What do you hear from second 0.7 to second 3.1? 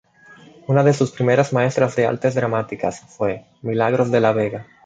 de sus primeras maestras de artes dramáticas